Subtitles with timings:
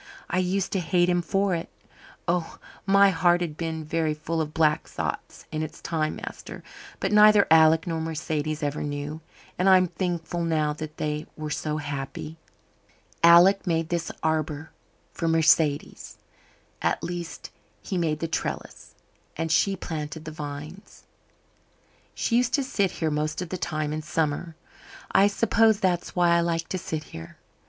[0.31, 1.69] I used to hate him for it.
[2.27, 2.57] Oh,
[2.87, 6.63] my heart has been very full of black thoughts in its time, master.
[6.99, 9.21] But neither Alec nor Mercedes ever knew.
[9.59, 12.39] And I'm thankful now that they were so happy.
[13.21, 14.71] Alec made this arbour
[15.13, 16.17] for Mercedes
[16.81, 17.51] at least
[17.83, 18.95] he made the trellis,
[19.37, 21.03] and she planted the vines.
[22.15, 24.55] "She used to sit here most of the time in summer.
[25.11, 27.37] I suppose that's why I like to sit here.